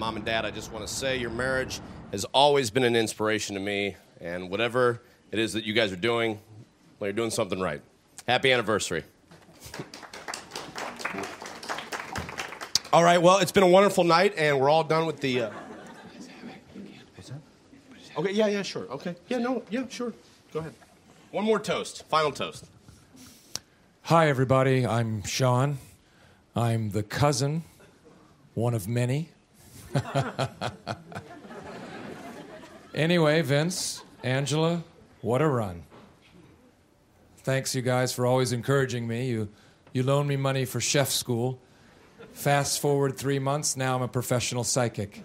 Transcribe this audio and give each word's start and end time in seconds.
mom 0.00 0.16
and 0.16 0.24
dad, 0.24 0.46
I 0.46 0.50
just 0.50 0.72
want 0.72 0.88
to 0.88 0.92
say 0.92 1.18
your 1.18 1.28
marriage 1.28 1.78
has 2.10 2.24
always 2.32 2.70
been 2.70 2.84
an 2.84 2.96
inspiration 2.96 3.54
to 3.54 3.60
me, 3.60 3.96
and 4.18 4.48
whatever 4.48 5.02
it 5.30 5.38
is 5.38 5.52
that 5.52 5.64
you 5.64 5.74
guys 5.74 5.92
are 5.92 5.96
doing, 5.96 6.40
well, 6.98 7.08
you're 7.08 7.12
doing 7.12 7.28
something 7.28 7.60
right. 7.60 7.82
Happy 8.26 8.50
anniversary. 8.50 9.04
all 12.94 13.04
right, 13.04 13.20
well, 13.20 13.40
it's 13.40 13.52
been 13.52 13.62
a 13.62 13.68
wonderful 13.68 14.02
night, 14.02 14.32
and 14.38 14.58
we're 14.58 14.70
all 14.70 14.84
done 14.84 15.04
with 15.04 15.20
the. 15.20 15.42
Uh... 15.42 15.50
Okay, 18.16 18.32
yeah, 18.32 18.46
yeah, 18.46 18.62
sure. 18.62 18.90
Okay. 18.90 19.14
Yeah, 19.28 19.36
no, 19.36 19.62
yeah, 19.68 19.84
sure. 19.90 20.14
Go 20.54 20.60
ahead. 20.60 20.72
One 21.30 21.44
more 21.44 21.60
toast. 21.60 22.08
Final 22.08 22.32
toast. 22.32 22.64
Hi, 24.04 24.30
everybody. 24.30 24.86
I'm 24.86 25.22
Sean. 25.24 25.76
I'm 26.56 26.92
the 26.92 27.02
cousin, 27.02 27.64
one 28.54 28.72
of 28.72 28.88
many. 28.88 29.28
anyway, 32.94 33.42
Vince, 33.42 34.02
Angela, 34.22 34.84
what 35.20 35.42
a 35.42 35.48
run. 35.48 35.82
Thanks, 37.38 37.74
you 37.74 37.82
guys, 37.82 38.12
for 38.12 38.26
always 38.26 38.52
encouraging 38.52 39.08
me. 39.08 39.28
You, 39.28 39.48
you 39.92 40.02
loaned 40.02 40.28
me 40.28 40.36
money 40.36 40.64
for 40.64 40.80
chef 40.80 41.10
school. 41.10 41.60
Fast 42.32 42.80
forward 42.80 43.16
three 43.16 43.38
months, 43.38 43.76
now 43.76 43.96
I'm 43.96 44.02
a 44.02 44.08
professional 44.08 44.64
psychic. 44.64 45.24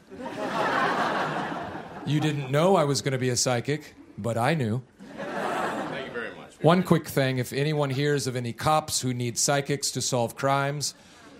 you 2.05 2.19
didn't 2.19 2.51
know 2.51 2.75
I 2.75 2.85
was 2.85 3.01
going 3.01 3.11
to 3.11 3.17
be 3.17 3.29
a 3.29 3.35
psychic, 3.35 3.95
but 4.17 4.37
I 4.37 4.53
knew. 4.53 4.81
Thank 5.17 6.07
you 6.07 6.13
very 6.13 6.35
much. 6.35 6.51
One 6.61 6.83
quick 6.83 7.07
thing 7.07 7.37
if 7.37 7.53
anyone 7.53 7.89
hears 7.89 8.27
of 8.27 8.35
any 8.35 8.53
cops 8.53 9.01
who 9.01 9.13
need 9.13 9.37
psychics 9.37 9.91
to 9.91 10.01
solve 10.01 10.35
crimes, 10.35 10.95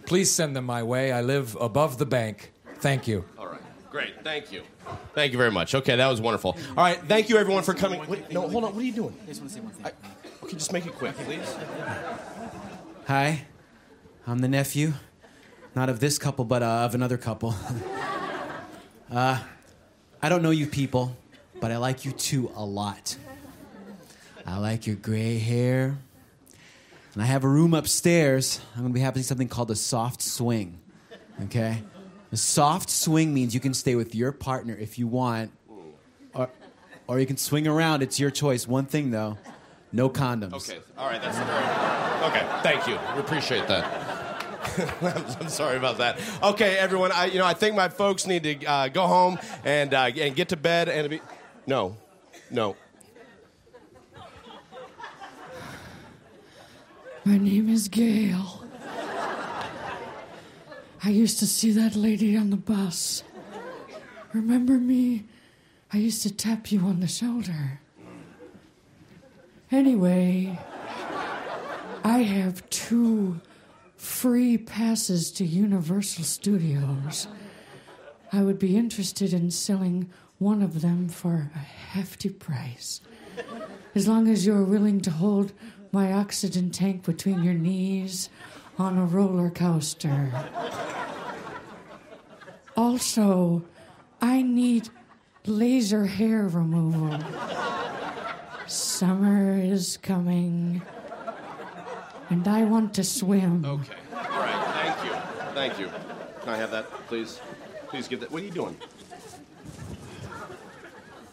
please 0.05 0.31
send 0.31 0.55
them 0.55 0.66
my 0.66 0.83
way. 0.83 1.11
I 1.11 1.22
live 1.22 1.57
above 1.59 1.97
the 1.97 2.05
bank. 2.05 2.52
Thank 2.86 3.08
you. 3.08 3.25
All 3.39 3.47
right. 3.47 3.61
Great. 3.89 4.23
Thank 4.23 4.52
you. 4.52 4.61
Thank 5.16 5.31
you 5.31 5.39
very 5.39 5.50
much. 5.50 5.73
Okay, 5.73 5.95
that 5.95 6.08
was 6.08 6.22
wonderful. 6.22 6.55
All 6.78 6.83
right. 6.83 7.00
Thank 7.08 7.30
you, 7.30 7.38
everyone, 7.38 7.64
for 7.64 7.73
coming. 7.73 8.05
Wait, 8.08 8.31
no, 8.31 8.47
hold 8.47 8.64
on. 8.64 8.75
What 8.75 8.83
are 8.83 8.86
you 8.86 8.91
doing? 8.91 9.17
I 9.23 9.25
just 9.25 9.41
want 9.41 9.50
to 9.50 9.55
say 9.55 9.61
one 9.64 9.73
thing. 9.73 9.88
I, 9.88 10.45
okay, 10.45 10.53
just 10.53 10.72
make 10.72 10.86
it 10.86 10.94
quick, 10.94 11.17
please. 11.17 11.56
Hi, 13.08 13.41
I'm 14.28 14.38
the 14.38 14.47
nephew. 14.47 14.94
Not 15.73 15.89
of 15.89 16.00
this 16.00 16.19
couple, 16.19 16.45
but 16.45 16.61
uh, 16.61 16.86
of 16.86 16.94
another 16.94 17.17
couple. 17.17 17.56
uh, 19.11 19.39
I 20.22 20.30
don't 20.30 20.44
know 20.44 20.52
you 20.52 20.67
people, 20.67 21.17
but 21.59 21.72
I 21.72 21.78
like 21.78 22.06
you 22.06 22.11
two 22.11 22.52
a 22.56 22.63
lot. 22.63 23.17
I 24.45 24.59
like 24.59 24.86
your 24.86 24.97
gray 24.97 25.39
hair. 25.39 25.97
And 27.16 27.23
I 27.23 27.25
have 27.25 27.45
a 27.45 27.50
room 27.50 27.73
upstairs. 27.73 28.61
I'm 28.75 28.81
going 28.81 28.94
to 28.94 28.94
be 28.94 29.00
having 29.00 29.23
something 29.23 29.47
called 29.47 29.72
a 29.72 29.75
soft 29.75 30.22
swing. 30.22 30.78
Okay? 31.45 31.81
A 32.36 32.38
soft 32.38 32.89
swing 32.89 33.33
means 33.33 33.53
you 33.53 33.61
can 33.61 33.73
stay 33.73 33.95
with 33.95 34.14
your 34.14 34.33
partner 34.33 34.75
if 34.78 35.00
you 35.00 35.08
want, 35.08 35.52
or, 36.33 36.50
or 37.08 37.17
you 37.17 37.25
can 37.25 37.38
swing 37.38 37.66
around. 37.66 38.03
It's 38.03 38.19
your 38.19 38.30
choice. 38.30 38.67
One 38.67 38.88
thing, 38.88 39.11
though 39.11 39.38
no 39.94 40.09
condoms. 40.09 40.69
Okay. 40.69 40.80
All 40.97 41.08
right. 41.08 41.22
That's 41.22 41.38
very. 41.38 42.30
Okay. 42.30 42.45
Thank 42.61 42.88
you. 42.88 43.00
We 43.13 43.22
appreciate 43.22 43.69
that. 43.69 43.86
I'm 45.39 45.47
sorry 45.47 45.78
about 45.78 46.00
that. 46.00 46.19
Okay, 46.44 46.78
everyone. 46.78 47.13
I, 47.13 47.28
you 47.28 47.39
know, 47.39 47.45
I 47.45 47.53
think 47.53 47.73
my 47.73 47.88
folks 47.88 48.28
need 48.28 48.44
to 48.44 48.66
uh, 48.66 48.88
go 48.89 49.08
home 49.08 49.39
and 49.63 49.94
uh, 49.94 50.11
and 50.13 50.36
get 50.36 50.50
to 50.50 50.58
bed 50.58 50.89
and 50.89 51.09
be. 51.09 51.22
No, 51.66 51.95
no. 52.52 52.75
My 57.23 57.38
name 57.38 57.69
is 57.69 57.88
Gail. 57.88 58.64
I 61.05 61.09
used 61.09 61.38
to 61.38 61.45
see 61.45 61.69
that 61.69 61.95
lady 61.95 62.35
on 62.35 62.49
the 62.49 62.57
bus. 62.57 63.23
Remember 64.33 64.79
me? 64.79 65.25
I 65.93 65.97
used 65.97 66.23
to 66.23 66.33
tap 66.33 66.71
you 66.71 66.79
on 66.79 66.99
the 66.99 67.07
shoulder. 67.07 67.79
Anyway, 69.71 70.57
I 72.03 72.23
have 72.23 72.67
two 72.71 73.39
free 73.95 74.57
passes 74.57 75.31
to 75.33 75.45
Universal 75.45 76.23
Studios. 76.23 77.27
I 78.33 78.41
would 78.41 78.57
be 78.57 78.75
interested 78.75 79.31
in 79.31 79.51
selling 79.51 80.09
one 80.39 80.63
of 80.63 80.81
them 80.81 81.07
for 81.07 81.51
a 81.53 81.59
hefty 81.59 82.29
price. 82.29 82.99
As 83.93 84.07
long 84.07 84.27
as 84.27 84.43
you're 84.43 84.63
willing 84.63 85.01
to 85.01 85.11
hold 85.11 85.53
my 85.91 86.13
oxygen 86.13 86.72
tank 86.72 87.03
between 87.05 87.43
your 87.43 87.53
knees 87.53 88.29
on 88.79 88.97
a 88.97 89.05
roller 89.05 89.51
coaster. 89.51 90.31
Also, 92.78 93.63
I 94.22 94.41
need 94.41 94.90
laser 95.46 96.06
hair 96.06 96.47
removal. 96.47 97.19
Summer 98.68 99.58
is 99.58 99.97
coming, 99.97 100.81
and 102.30 102.47
I 102.47 102.64
want 102.64 102.94
to 102.96 103.03
swim. 103.03 103.64
Okay. 103.64 103.94
All 104.14 104.22
right. 104.40 104.66
Thank 104.74 105.06
you. 105.06 105.18
Thank 105.53 105.80
you. 105.80 105.90
Can 106.41 106.50
I 106.50 106.58
have 106.58 106.72
that, 106.72 106.90
please? 107.08 107.40
Please 107.88 108.08
give 108.08 108.19
that. 108.22 108.31
What 108.31 108.41
are 108.41 108.46
you 108.46 108.52
doing? 108.52 108.75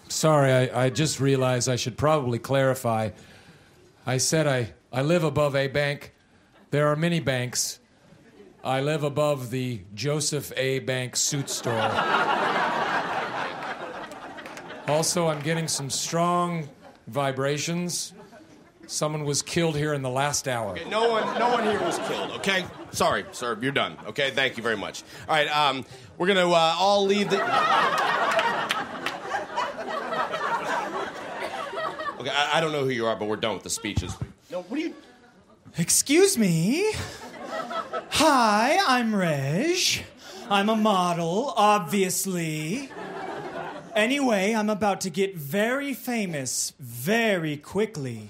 Sorry, 0.08 0.52
I, 0.52 0.84
I 0.84 0.90
just 0.90 1.20
realized 1.20 1.68
I 1.68 1.76
should 1.76 1.96
probably 1.96 2.38
clarify. 2.38 3.10
I 4.06 4.18
said 4.18 4.46
I, 4.46 4.74
I 4.92 5.02
live 5.02 5.24
above 5.24 5.56
a 5.56 5.68
bank. 5.68 6.12
There 6.70 6.88
are 6.88 6.96
many 6.96 7.18
banks. 7.18 7.78
I 8.64 8.80
live 8.80 9.02
above 9.02 9.50
the 9.50 9.80
Joseph 9.92 10.52
A. 10.56 10.78
Bank 10.78 11.16
suit 11.16 11.50
store. 11.50 11.72
also, 14.86 15.26
I'm 15.26 15.40
getting 15.40 15.66
some 15.66 15.90
strong 15.90 16.68
vibrations. 17.08 18.12
Someone 18.86 19.24
was 19.24 19.42
killed 19.42 19.76
here 19.76 19.94
in 19.94 20.02
the 20.02 20.10
last 20.10 20.46
hour. 20.46 20.72
Okay, 20.72 20.88
no 20.88 21.10
one, 21.10 21.38
no 21.40 21.50
one 21.50 21.64
here 21.64 21.80
was 21.80 21.98
killed. 22.06 22.30
Okay, 22.36 22.64
sorry, 22.92 23.24
sir, 23.32 23.58
you're 23.60 23.72
done. 23.72 23.96
Okay, 24.06 24.30
thank 24.30 24.56
you 24.56 24.62
very 24.62 24.76
much. 24.76 25.02
All 25.28 25.34
right, 25.34 25.48
um, 25.48 25.84
we're 26.16 26.28
gonna 26.28 26.48
uh, 26.48 26.76
all 26.78 27.04
leave 27.04 27.30
the. 27.30 27.42
Okay, 32.20 32.30
I, 32.30 32.50
I 32.54 32.60
don't 32.60 32.70
know 32.70 32.84
who 32.84 32.90
you 32.90 33.06
are, 33.06 33.16
but 33.16 33.26
we're 33.26 33.34
done 33.36 33.54
with 33.54 33.64
the 33.64 33.70
speeches. 33.70 34.14
No, 34.52 34.62
what 34.62 34.78
are 34.78 34.82
you? 34.82 34.94
Excuse 35.78 36.38
me. 36.38 36.92
Hi, 38.14 38.78
I'm 38.86 39.16
Reg. 39.16 40.04
I'm 40.50 40.68
a 40.68 40.76
model, 40.76 41.54
obviously. 41.56 42.90
Anyway, 43.96 44.52
I'm 44.54 44.68
about 44.68 45.00
to 45.00 45.10
get 45.10 45.34
very 45.34 45.94
famous 45.94 46.74
very 46.78 47.56
quickly. 47.56 48.28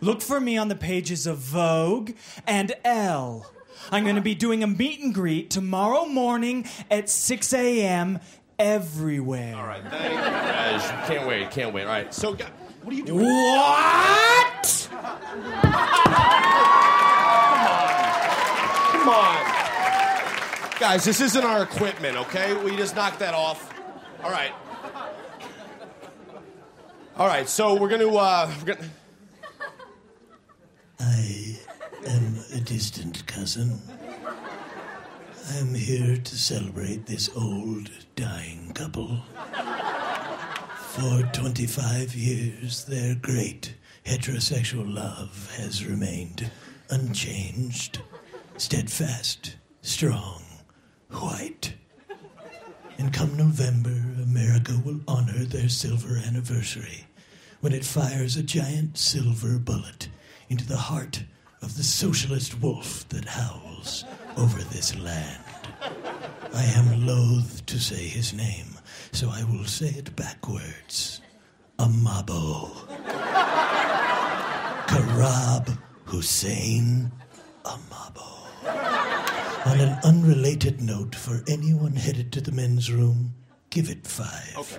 Look 0.00 0.22
for 0.22 0.38
me 0.38 0.56
on 0.56 0.68
the 0.68 0.76
pages 0.76 1.26
of 1.26 1.38
Vogue 1.38 2.12
and 2.46 2.72
Elle. 2.84 3.50
I'm 3.90 4.04
going 4.04 4.14
to 4.14 4.22
be 4.22 4.36
doing 4.36 4.62
a 4.62 4.68
meet 4.68 5.00
and 5.00 5.12
greet 5.12 5.50
tomorrow 5.50 6.04
morning 6.04 6.64
at 6.88 7.10
6 7.10 7.52
a.m. 7.54 8.20
everywhere. 8.56 9.56
All 9.56 9.66
right, 9.66 9.82
thank 9.90 10.12
you. 10.12 11.16
Can't 11.16 11.26
wait, 11.28 11.50
can't 11.50 11.74
wait. 11.74 11.82
All 11.82 11.88
right, 11.88 12.14
so 12.14 12.34
what 12.34 12.94
are 12.94 12.96
you 12.96 13.04
doing? 13.04 13.24
What? 13.26 14.88
Come 19.08 19.24
on, 19.24 20.70
guys, 20.78 21.02
this 21.02 21.22
isn't 21.22 21.42
our 21.42 21.62
equipment. 21.62 22.18
Okay, 22.18 22.52
we 22.62 22.76
just 22.76 22.94
knocked 22.94 23.20
that 23.20 23.32
off. 23.32 23.72
All 24.22 24.30
right. 24.30 24.52
All 27.16 27.26
right, 27.26 27.48
so 27.48 27.74
we're 27.74 27.88
gonna 27.88 28.06
uh, 28.06 28.52
we're 28.58 28.74
gonna. 28.74 28.88
I 31.00 31.58
am 32.06 32.36
a 32.52 32.60
distant 32.60 33.26
cousin. 33.26 33.80
I 34.26 35.56
am 35.56 35.74
here 35.74 36.18
to 36.18 36.36
celebrate 36.36 37.06
this 37.06 37.30
old, 37.34 37.90
dying 38.14 38.72
couple. 38.74 39.22
For 40.76 41.22
25 41.32 42.14
years, 42.14 42.84
their 42.84 43.14
great 43.14 43.74
heterosexual 44.04 44.94
love 44.94 45.50
has 45.56 45.86
remained 45.86 46.50
unchanged, 46.90 48.02
steadfast, 48.58 49.56
strong, 49.82 50.42
white. 51.10 51.74
And 52.98 53.12
come 53.12 53.36
November, 53.36 53.96
America 54.22 54.72
will 54.84 55.00
honor 55.06 55.44
their 55.44 55.68
silver 55.68 56.16
anniversary 56.26 57.06
when 57.60 57.72
it 57.72 57.84
fires 57.84 58.36
a 58.36 58.42
giant 58.42 58.98
silver 58.98 59.58
bullet 59.58 60.08
into 60.48 60.66
the 60.66 60.76
heart 60.76 61.22
of 61.62 61.76
the 61.76 61.84
socialist 61.84 62.60
wolf 62.60 63.08
that 63.10 63.24
howls 63.24 64.04
over 64.36 64.60
this 64.62 64.96
land. 64.98 65.44
I 66.52 66.64
am 66.64 67.06
loath 67.06 67.64
to 67.66 67.78
say 67.78 68.08
his 68.08 68.32
name, 68.32 68.76
so 69.12 69.30
I 69.30 69.44
will 69.44 69.64
say 69.66 69.88
it 69.88 70.16
backwards. 70.16 71.20
Amabo. 71.78 72.70
Karab 74.88 75.78
Hussein 76.06 77.12
Amabo. 77.64 78.47
On 78.68 79.80
an 79.80 79.98
unrelated 80.04 80.80
note, 80.80 81.14
for 81.14 81.42
anyone 81.48 81.92
headed 81.92 82.32
to 82.32 82.40
the 82.40 82.52
men's 82.52 82.90
room, 82.90 83.34
give 83.70 83.90
it 83.90 84.06
five. 84.06 84.56
Okay. 84.56 84.78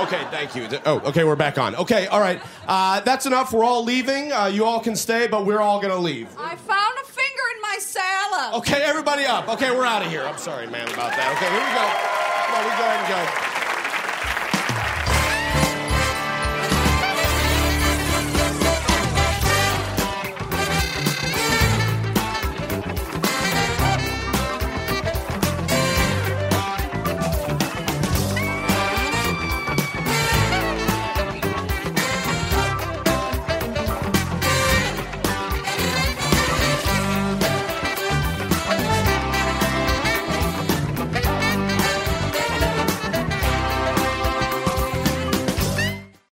Okay, 0.00 0.26
thank 0.30 0.56
you. 0.56 0.66
Oh, 0.86 1.00
okay, 1.00 1.24
we're 1.24 1.36
back 1.36 1.58
on. 1.58 1.76
Okay, 1.76 2.06
all 2.06 2.20
right. 2.20 2.40
Uh, 2.66 3.00
that's 3.00 3.26
enough. 3.26 3.52
We're 3.52 3.64
all 3.64 3.84
leaving. 3.84 4.32
Uh, 4.32 4.46
you 4.46 4.64
all 4.64 4.80
can 4.80 4.96
stay, 4.96 5.26
but 5.26 5.44
we're 5.44 5.60
all 5.60 5.78
going 5.78 5.92
to 5.92 6.00
leave. 6.00 6.28
I 6.38 6.56
found 6.56 6.98
a 7.02 7.04
finger 7.04 7.42
in 7.54 7.60
my 7.62 7.76
salad. 7.80 8.54
Okay, 8.60 8.82
everybody 8.82 9.26
up. 9.26 9.48
Okay, 9.50 9.70
we're 9.70 9.84
out 9.84 10.02
of 10.02 10.10
here. 10.10 10.24
I'm 10.24 10.38
sorry, 10.38 10.66
man, 10.68 10.88
about 10.88 11.10
that. 11.10 11.36
Okay, 11.36 11.50
here 11.50 11.60
we 11.60 11.72
go. 11.76 11.84
Come 12.46 12.56
on, 12.56 12.64
we 12.64 12.70
go 12.78 12.84
ahead 12.84 13.00
and 13.00 13.44
go. 13.44 13.49